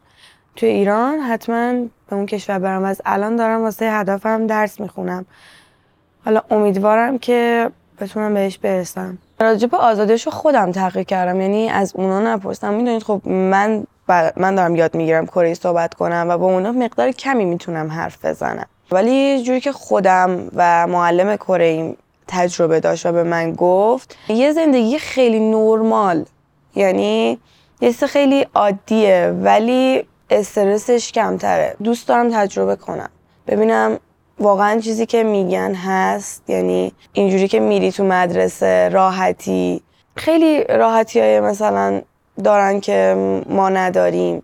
[0.56, 1.72] توی ایران حتما
[2.10, 2.84] به اون کشور برم.
[2.84, 5.26] از الان دارم واسه هدفم درس می‌خونم.
[6.24, 9.18] حالا امیدوارم که بتونم بهش برسم.
[9.40, 11.40] راجع به آزادیش رو خودم تحقیق کردم.
[11.40, 12.74] یعنی از اونا نپرسم.
[12.74, 13.84] می‌دونید خب من
[14.36, 18.66] من دارم یاد می‌گیرم کره صحبت کنم و با اونا مقدار کمی می‌تونم حرف بزنم.
[18.90, 21.94] ولی جوری که خودم و معلم کره
[22.28, 26.24] تجربه داشت و به من گفت یه زندگی خیلی نرمال
[26.74, 27.38] یعنی
[27.80, 31.76] یه خیلی عادیه ولی استرسش کمتره.
[31.84, 33.10] دوست دارم تجربه کنم.
[33.46, 33.98] ببینم
[34.38, 39.82] واقعا چیزی که میگن هست یعنی اینجوری که میری تو مدرسه راحتی.
[40.16, 42.00] خیلی راحتی های مثلا
[42.44, 43.16] دارن که
[43.48, 44.42] ما نداریم.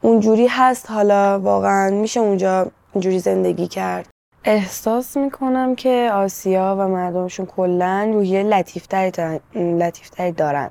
[0.00, 4.08] اونجوری هست حالا واقعا میشه اونجا اینجوری زندگی کرد.
[4.44, 10.70] احساس می‌کنم که آسیا و مردمشون کلا روحیه لطیفتری لطیفتری دارن.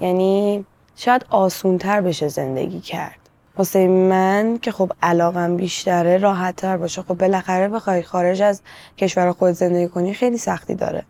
[0.00, 0.64] یعنی
[0.96, 3.18] شاید آسونتر بشه زندگی کرد.
[3.56, 7.02] واسه من که خب علاقم بیشتره راحتتر باشه.
[7.02, 8.62] خب بالاخره بخوای خارج از
[8.98, 11.04] کشور خود زندگی کنی خیلی سختی داره.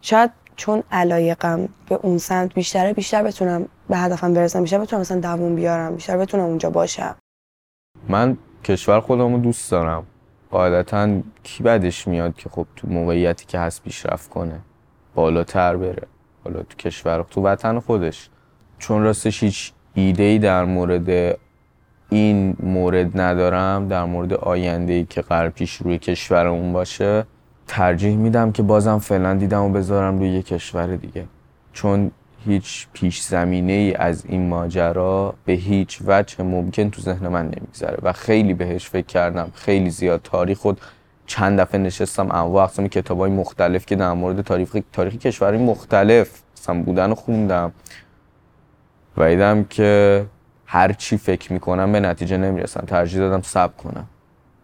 [0.00, 5.20] شاید چون علایقم به اون سمت بیشتره بیشتر بتونم به هدفم برسم بیشتر بتونم مثلا
[5.20, 7.16] دووم بیارم بیشتر بتونم اونجا باشم.
[8.08, 10.06] من کشور خودم رو دوست دارم.
[10.50, 14.60] قاعدتا کی بدش میاد که خب تو موقعیتی که هست پیشرفت کنه
[15.14, 16.02] بالاتر بره.
[16.46, 18.28] حالا تو کشور تو وطن خودش.
[18.78, 21.38] چون راستش هیچ ایده ای در مورد
[22.10, 27.24] این مورد ندارم در مورد آینده ای که قرار پیش روی کشورمون باشه
[27.66, 31.24] ترجیح میدم که بازم فعلا دیدم و بذارم روی یه کشور دیگه.
[31.72, 32.10] چون
[32.44, 37.98] هیچ پیش زمینه ای از این ماجرا به هیچ وجه ممکن تو ذهن من نمیگذره
[38.02, 39.52] و خیلی بهش فکر کردم.
[39.54, 40.80] خیلی زیاد تاریخ خود
[41.26, 46.42] چند دفعه نشستم انواع اقسام کتاب های مختلف که در مورد تاریخ تاریخ کشوری مختلف
[46.56, 47.72] اصلا بودن خوندم.
[49.16, 50.26] و دیدم که
[50.66, 52.84] هر چی فکر می‌کنم به نتیجه نمی‌رسم.
[52.86, 54.06] ترجیح دادم صبر کنم.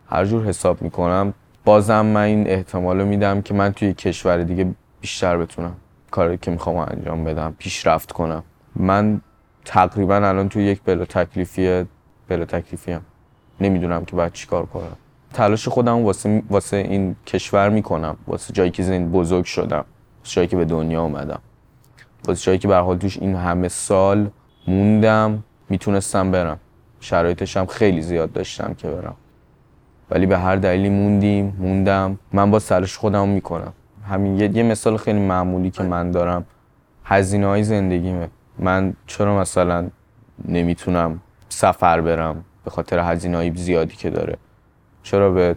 [0.07, 4.75] هر جور حساب می‌کنم بازم من این احتمال رو میدم که من توی کشور دیگه
[5.01, 5.77] بیشتر بتونم
[6.11, 8.43] کاری که می‌خوام انجام بدم پیشرفت کنم.
[8.77, 9.21] من
[9.65, 11.85] تقریبا الان توی یک بلا تکلیفی
[12.29, 12.47] بلا
[13.61, 14.97] نمی‌دونم که باید چیکار کنم.
[15.33, 18.17] تلاش خودم واسه واسه این کشور می‌کنم.
[18.27, 19.85] واسه جایی که زند بزرگ شدم.
[20.21, 21.41] واسه جایی که به دنیا اومدم.
[22.25, 24.31] واسه جایی که به حال توش این همه سال
[24.69, 26.59] موندم می‌تونستم برم.
[27.01, 29.15] شرایطش هم خیلی زیاد داشتم که برم.
[30.11, 32.19] ولی به هر دلیلی موندیم موندم.
[32.33, 33.73] من با تلاش خودم می‌کنم.
[34.09, 36.47] همین یه, یه مثال خیلی معمولی که من دارم.
[37.05, 38.29] هزینه های زندگیمه.
[38.59, 39.89] من چرا مثلا
[40.49, 44.37] نمی‌تونم سفر برم؟ به خاطر هزینه های زیادی که داره.
[45.03, 45.57] چرا به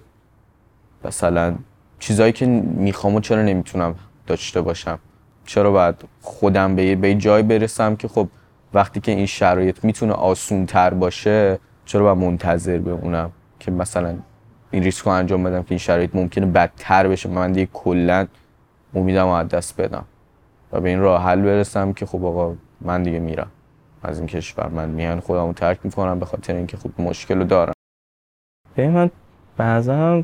[1.05, 1.55] مثلا
[1.99, 3.95] چیزایی که می‌خوام و چرا نمی‌تونم
[4.27, 4.99] داشته باشم؟
[5.45, 8.27] چرا باید خودم به به جای برسم که خب
[8.73, 14.15] وقتی که این شرایط می‌تونه آسون تر باشه چرا باید منتظر بمونم که مثلا
[14.71, 18.27] این ریسک رو انجام بدم که این شرایط ممکنه بدتر بشه؟ من دیگه کلا
[18.95, 20.05] امیدم از دست بدم
[20.71, 23.51] و به این راه حل برسم که خب آقا من دیگه میرم.
[24.03, 27.43] از این کشور من میان خودم رو ترک می‌کنم به خاطر اینکه خب مشکل رو
[27.43, 27.73] دارم.
[28.75, 29.11] به من
[29.57, 30.23] بعضا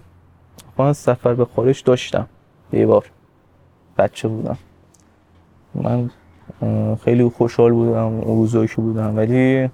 [0.76, 2.28] خواهد سفر به خارج داشتم.
[2.74, 3.06] یه بار
[3.98, 4.58] بچه بودم.
[5.76, 6.10] من
[7.04, 9.18] خیلی خوشحال بودم روزایی که بودم.
[9.18, 9.70] ولی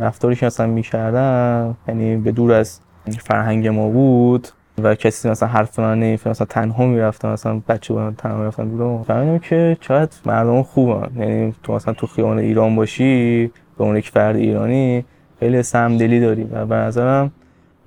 [0.00, 2.80] رفتاری که مثلا می‌کردم یعنی به دور از
[3.18, 4.48] فرهنگ ما بود
[4.82, 9.02] و کسی مثلا حرف من نمیفهم مثلا تنها می‌رفتم مثلا بچه بودم تنها می‌رفتم بیرون.
[9.02, 11.20] فهمیدم که چقدر مردم خوبن.
[11.20, 15.04] یعنی تو مثلا تو خیابان ایران باشی به اون یک فرد ایرانی
[15.40, 16.44] خیلی سمدلی داری.
[16.44, 17.32] و به نظرم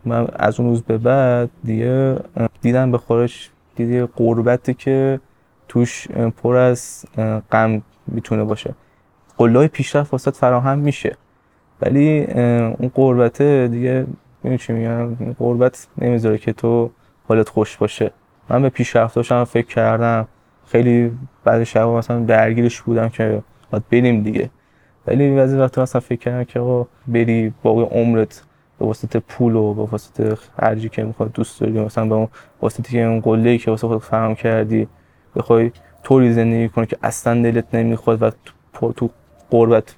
[0.10, 2.16] من از اون روز به بعد دیگه
[2.62, 5.20] دیدم به خارج دیدی قربتی که
[5.68, 7.06] توش پر از
[7.52, 8.74] غم می‌تونه باشه.
[9.38, 11.16] قلای پیشرفت واسط فراهم میشه.
[11.82, 12.26] ولی
[12.80, 14.06] اون قربته دیگه
[14.44, 16.90] می‌دونی چی میگم؟ قربت نمی‌ذاره که تو
[17.28, 18.12] حالت خوش باشه.
[18.50, 20.28] من به پیشرفتاشم فکر کردم.
[20.68, 21.12] خیلی
[21.44, 23.42] بعد شب مثلا درگیرش بودم که
[23.72, 24.50] باید بریم دیگه.
[25.08, 28.44] ولی بعضی وقتا مثلا فکر کردم که آقا بری باقی عمرت
[28.80, 32.28] به واسطه پول و به واسطه خرجی که می‌خواد دوست داری مثلا به اون
[32.62, 34.88] واسطه که اون قله که واسه خودت فهم کردی
[35.36, 35.72] بخوای
[36.04, 38.32] طوری زندگی کنی که اصلا دلت نمی‌خواد و
[38.74, 39.10] تو, تو
[39.50, 39.96] قربت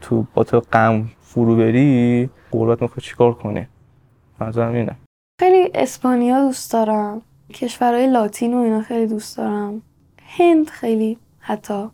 [0.00, 3.66] تو با تو غم فرو بری قربت می‌خواد چیکار کنی؟
[4.40, 4.96] منظورم اینه.
[5.40, 7.22] خیلی اسپانیا دوست دارم.
[7.54, 9.82] کشورهای لاتین و اینا خیلی دوست دارم.
[10.38, 11.88] هند خیلی حتی.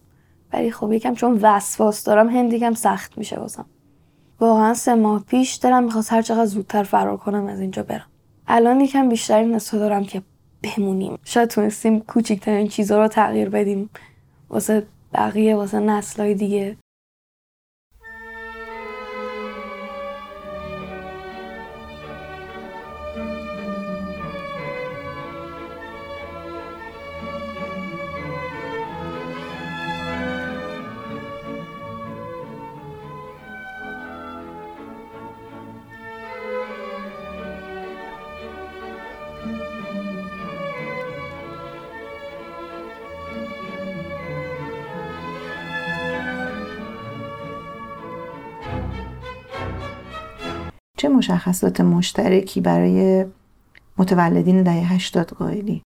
[0.52, 3.66] ولی خب یکم چون وسواس دارم هند یکم سخت میشه واسم.
[4.40, 8.06] واقعا سه ماه پیش دلم می‌خواست هر چقدر زودتر فرار کنم از اینجا برم.
[8.48, 10.22] الان یکم بیشتر این دارم که
[10.62, 11.18] بمونیم.
[11.24, 13.90] شاید تونستیم کوچکترین چیزها رو تغییر بدیم.
[14.50, 16.76] واسه بقیه واسه نسلهای دیگه.
[51.30, 53.24] مشخصات مشترکی برای
[53.98, 55.82] متولدین دهه 80 قائلی.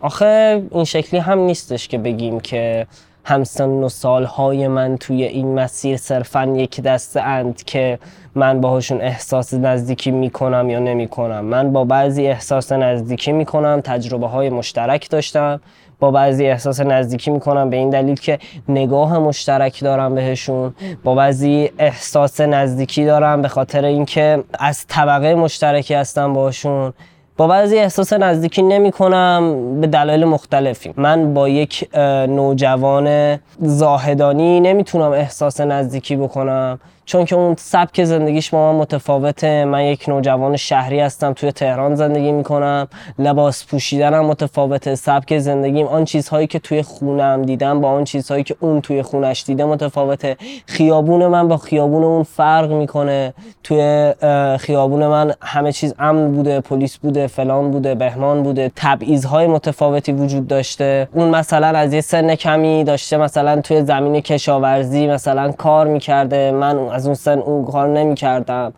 [0.00, 2.86] آخه این شکلی هم نیستش که بگیم که
[3.24, 7.98] همسن و سالهای من توی این مسیر صرفا یک دسته اند که
[8.34, 11.44] من باهاشون احساس نزدیکی می‌کنم یا نمی‌کنم.
[11.44, 15.60] من با بعضی احساس نزدیکی می‌کنم تجربه های مشترک داشتم.
[16.00, 21.70] با بعضی احساس نزدیکی می‌کنم به این دلیل که نگاه مشترک دارم بهشون با بعضی
[21.78, 26.92] احساس نزدیکی دارم به خاطر اینکه از طبقه مشترکی هستم باشون.
[27.36, 31.88] با بعضی احساس نزدیکی نمی کنم به دلایل مختلفی من با یک
[32.28, 36.80] نوجوان زاهدانی نمی‌تونم احساس نزدیکی بکنم.
[37.10, 39.64] چون که اون سبک زندگیش با من متفاوته.
[39.64, 42.88] من یک نوجوان شهری هستم توی تهران زندگی می‌کنم.
[43.18, 48.56] لباس پوشیدنم متفاوته سبک زندگیم آن چیزهایی که توی خونم دیدم با آن چیزهایی که
[48.60, 50.36] اون توی خونش دیده متفاوته.
[50.66, 53.34] خیابون من با خیابون اون فرق می‌کنه.
[53.62, 54.12] توی
[54.58, 60.48] خیابون من همه چیز امن بوده پلیس بوده فلان بوده بهمان بوده تبعیضهای متفاوتی وجود
[60.48, 61.08] داشته.
[61.12, 66.50] اون مثلا از یه سن کمی داشته مثلا توی زمین کشاورزی مثلا کار می‌کرده.
[66.50, 68.72] من از اون سن اون کار نمی‌کردم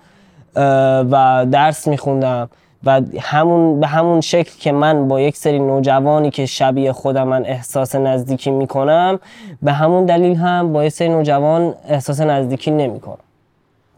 [1.10, 2.48] و درس میخوندم.
[2.84, 7.46] و همون به همون شکل که من با یک سری نوجوانی که شبیه خودم من
[7.46, 9.18] احساس نزدیکی می‌کنم
[9.62, 13.18] به همون دلیل هم با یک سری نوجوان احساس نزدیکی نمی‌کنم.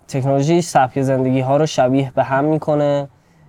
[0.08, 3.08] تکنولوژی سبک زندگی ها رو شبیه به هم می‌کنه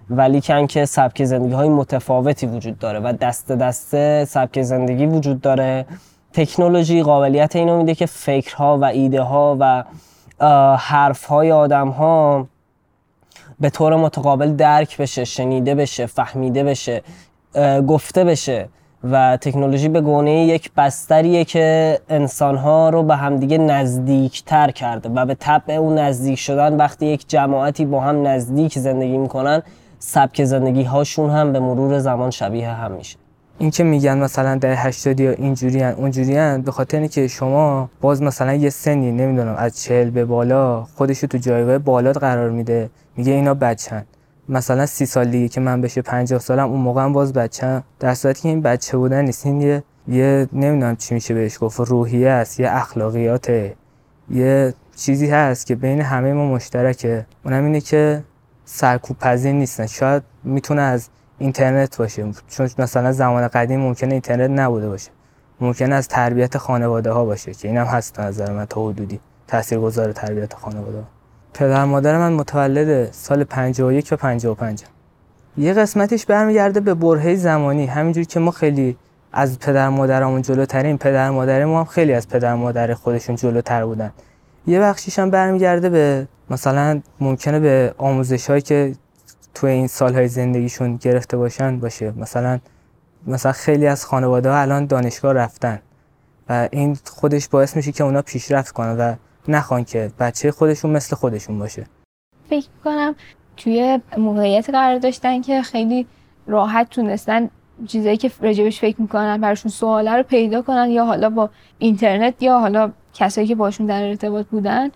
[0.09, 5.41] ولی کن که سبک زندگی های متفاوتی وجود داره و دست دسته سبک زندگی وجود
[5.41, 5.85] داره.
[6.33, 9.83] تکنولوژی قابلیت اینو میده که فکرها و ایده ها و
[10.78, 12.48] حرف های آدم ها
[13.60, 17.02] به طور متقابل درک بشه شنیده بشه فهمیده بشه
[17.88, 18.69] گفته بشه
[19.04, 25.36] و تکنولوژی به گونه یک بستریه که انسانها رو به همدیگه نزدیکتر کرده و به
[25.36, 29.63] طبع اون نزدیک شدن وقتی یک جماعتی با هم نزدیک زندگی می‌کنن
[30.00, 33.17] سبک زندگی هاشون هم به مرور زمان شبیه هم میشه.
[33.58, 38.54] این که میگن مثلا در 80 یا اینجوری اونجوری به خاطر اینکه شما باز مثلا
[38.54, 43.54] یه سنی نمی‌دونم از 40 به بالا خودش تو جایگاه بالات قرار میده میگه اینا
[43.54, 44.06] بچن
[44.50, 48.13] مثلا سی سال دیگه که من بشه 50 سالم اون موقع هم باز بچم در
[48.13, 52.30] صورتی که این بچه بودن نیست این یه یه نمی‌دونم چی میشه بهش گفت روحیه
[52.30, 53.50] است یه اخلاقیات
[54.30, 57.26] یه چیزی هست که بین همه ما مشترکه.
[57.46, 58.24] اونم اینه که
[58.65, 59.86] سرکوب پذیر نیستن.
[59.86, 62.32] شاید می‌تونه از اینترنت باشه.
[62.48, 65.12] چون مثلا زمان قدیم ممکنه اینترنت نبوده باشه.
[65.62, 69.19] ممکنه از تربیت خانواده ها باشه که اینم هست نظر من تا حدودی.
[69.48, 70.98] تاثیرگذار تربیت خانواده.
[70.98, 71.04] ها
[71.54, 74.84] پدر مادر من متولد سال 51 و 55
[75.58, 77.86] یه قسمتش برمیگرده به برهه زمانی.
[77.86, 78.98] همینجوری که ما خیلی
[79.34, 84.12] از پدر مادرمون جلوتریم پدر مادر ما هم خیلی از پدر مادر خودشون جلوتر بودن.
[84.67, 88.95] یه بخشیش هم برمیگرده به مثلا ممکنه به آموزش هایی که
[89.56, 92.13] توی این سالهای زندگیشون گرفته باشن باشه.
[92.18, 92.60] مثلا
[93.28, 95.80] مثلا خیلی از خانواده ها الان دانشگاه رفتن
[96.50, 99.15] و این خودش باعث میشه که اونا پیشرفت کنن و
[99.48, 101.86] نخوان که بچه خودشون مثل خودشون باشه.
[102.50, 103.15] فکر کنم
[103.58, 106.08] توی موقعیت قرار داشتن که خیلی
[106.48, 107.50] راحت تونستن
[107.88, 112.60] چیزایی که راجبش فکر می‌کنن براشون سواله رو پیدا کنن یا حالا با اینترنت یا
[112.60, 114.89] حالا کسایی که باشون در ارتباط بودن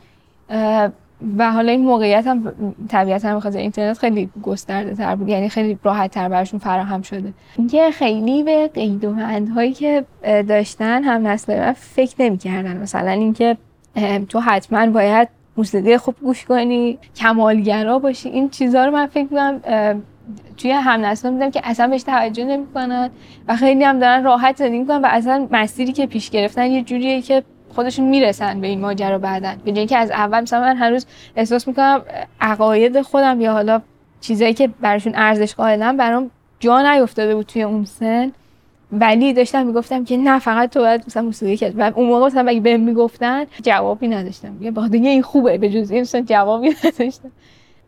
[1.37, 2.53] و حالا این موقعیت هم
[2.89, 5.29] طبیعتا به خاطر اینترنت خیلی گسترده تر بود.
[5.29, 7.33] یعنی خیلی راحت تر براشون فراهم شده.
[7.57, 9.15] اینکه خیلی به قید و
[9.55, 12.77] هایی که داشتن هم نسل من فکر نمی‌کردن.
[12.77, 13.57] مثلا اینکه
[14.29, 15.27] تو حتما باید
[15.57, 18.29] موسیقی خوب گوش کنی کمالگرا باشی.
[18.29, 19.61] این چیزها رو من فکر می‌کنم
[20.57, 23.09] توی هم نسل میدم که اصلا بهش توجه نمی‌کنن
[23.47, 27.21] و خیلی هم دارن راحت زندگی می‌کنن و اصلا مسیری که پیش گرفتن یه جوریه
[27.21, 27.43] که
[27.75, 31.05] خودشون می‌رسن به این ماجرا بعدن به که از اول مثلا من هنوز
[31.35, 32.01] احساس می‌کنم
[32.41, 33.81] عقاید خودم یا حالا
[34.21, 38.31] چیزایی که براشون ارزش قائلم برام جا نیفتاده بود توی اون سن.
[38.91, 42.49] ولی داشتم می‌گفتم که نه فقط تو باید مثلا موسیقی کرد و اون موقع مثلا
[42.49, 44.63] اگه بهم می‌گفتن جوابی نداشتم.
[44.63, 47.31] یه بخاطر این خوبه به جز این مثلا جوابی نداشتم.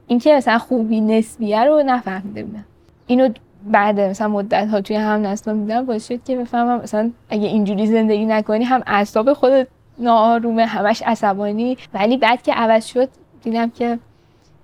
[0.08, 2.66] اینکه مثلا خوبی نسبیه رو نفهمیده بودم.
[3.08, 3.30] اینو
[3.66, 7.88] بعد مثلا مدت ها توی هم نسل میدم باعث شد که بفهمم مثلا اگه اینجوری
[7.88, 9.68] زندگی نکنی هم اعصاب خودت
[10.00, 11.78] ناآرومه همش عصبانی.
[11.94, 13.10] ولی بعد که عوض شد
[13.44, 14.00] دیدم که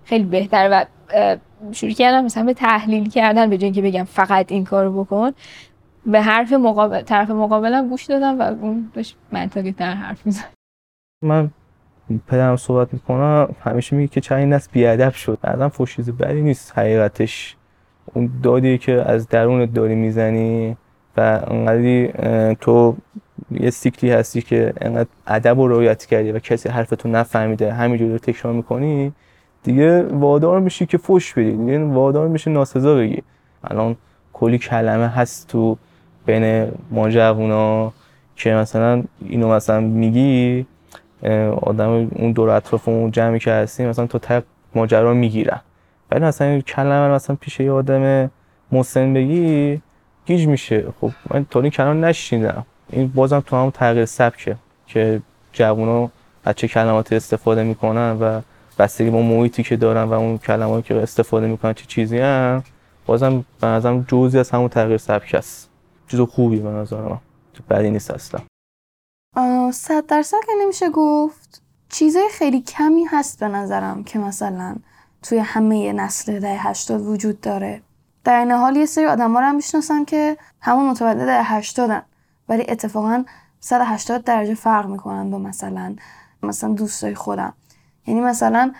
[0.06, 0.86] خیلی بهتر و
[1.72, 5.32] شروع کردم مثلا به تحلیل کردن به جای اینکه بگم فقط این کارو بکن.
[6.06, 10.54] به حرف مقابل طرف مقابلم گوش دادم و اون داشت منطقی تر حرف می‌زد.
[11.24, 11.50] من
[12.28, 15.40] پدرم صحبت می‌کنم همیشه میگه که چند نسل بیادب شد.
[15.42, 17.57] بعدم فوشیز بدی نیست حقیقتش
[18.14, 20.78] اون دادی که از درونت داری می‌زنی
[21.18, 22.10] و انقدری
[22.62, 22.96] تو
[23.52, 28.18] یه سیکلی هستی که انقدر ادب و رعایت کردی و کسی حرفتو نفهمیده همینجوری رو
[28.18, 29.14] تکرار می‌کنی
[29.64, 33.24] دیگه وادار میشی که فوش بدی دیگه وادار میشی ناسزا بگی.
[33.64, 33.96] الان
[34.34, 35.78] کلی کلمه هست تو
[36.26, 37.94] بین ما جوونا
[38.36, 40.66] که مثلا اینو مثلا میگی
[41.62, 44.44] آدم اون دور اطراف اون جمعی که هستی مثلا تو تق
[44.76, 45.60] ماجرا می‌گیرن.
[46.12, 48.32] ولی مثلا کلمه مثلا پیش یه آدم
[48.72, 49.82] مسن بگی
[50.26, 50.94] گیج میشه.
[51.02, 54.56] خب من تا این کلام نشیندم این بازم تو هم تغییر سبکه
[54.88, 55.22] که
[55.54, 56.10] جوونا
[56.46, 58.42] از چه کلماتی استفاده می‌کنن و
[58.80, 62.64] بستگی با محیطی که دارن و اون کلماتی که استفاده می‌کنن چه چیزی هم
[63.06, 64.06] بازم به نظرم
[64.36, 65.70] از همون تغییر سبک است.
[66.08, 67.20] چیز خوبی به نظر من.
[67.54, 68.42] تو بدی نیست اصلا.
[69.72, 71.62] صد درصد که نمیشه گفت.
[71.90, 74.76] چیزای خیلی کمی هست به نظرم که مثلا
[75.24, 77.82] توی همه نسل دهه هشتاد وجود داره.
[78.24, 82.02] در این حال یه سری آدم ها رو هم می‌شناسم که همون متولد دهه هشتادن.
[82.50, 83.24] ولی اتفاقا
[83.60, 85.96] 180 درجه فرق می‌کنن با مثلا
[86.44, 87.54] مثلا دوستای خودم.
[88.08, 88.72] یعنی مثلا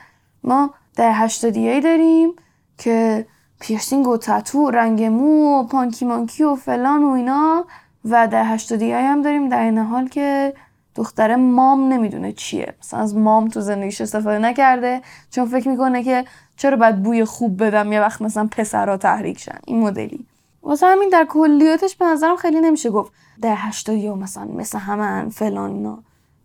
[0.44, 2.30] ما دهه هشتادیایی داریم
[2.78, 3.28] که
[3.60, 7.66] پیرسینگ و تتو رنگ مو و پانکی مانکی و فلان و اینا
[8.06, 9.50] و در هشتادیایی هم داریم.
[9.50, 10.54] در این حال که
[10.98, 12.74] دختر مام نمی‌دونه چیه.
[12.80, 16.26] مثلا از مام تو زندگیش استفاده نکرده چون فکر می‌کنه که
[16.58, 19.60] چرا باید بوی خوب بدم یه وقت مثلا پسرها تحریک شن.
[19.66, 20.26] این مدلی.
[20.64, 25.72] واسه همین در کلیاتش به نظرم خیلی نمیشه گفت در هشتادی مثلا مثل همن فلان
[25.72, 26.00] اینا.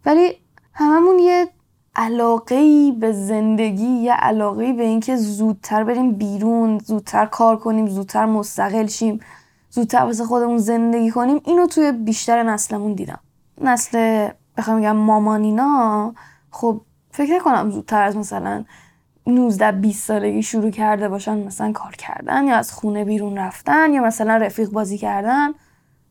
[0.06, 0.32] ولی
[0.74, 1.48] هممون یه
[1.96, 8.86] علاقه به زندگی یه علاقه به اینکه زودتر بریم بیرون زودتر کار کنیم زودتر مستقل
[8.86, 9.20] شیم
[9.70, 11.40] زودتر واسه خودمون زندگی کنیم.
[11.44, 13.20] اینو توی بیشتر نسلمون دیدم.
[13.60, 16.14] نسل بخوام بگم مامانینا
[16.50, 16.80] خب
[17.10, 18.64] فکر نکنم زودتر از مثلا
[19.26, 24.02] 19 20 سالگی شروع کرده باشن مثلا کار کردن یا از خونه بیرون رفتن یا
[24.02, 25.50] مثلا رفیق بازی کردن.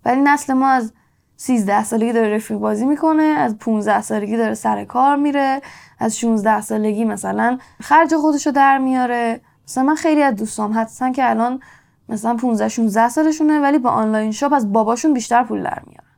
[0.05, 0.93] ولی نسل ما از
[1.37, 5.61] 13 سالگی داره رفیق بازی می‌کنه از 15 سالگی داره سر کار میره
[5.99, 9.41] از 16 سالگی مثلا خرج خودشو در میاره.
[9.67, 11.59] مثلا من خیلی از دوستام هستن که الان
[12.09, 16.10] مثلا 15 16 سالشونه ولی با آنلاین شاپ از باباشون بیشتر پول در میارن.